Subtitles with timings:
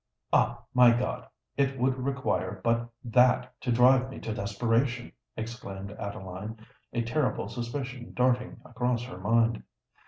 [0.33, 0.63] "Ah!
[0.73, 6.57] my God—it would require but that to drive me to desperation!" exclaimed Adeline,
[6.91, 9.61] a terrible suspicion darting across her mind.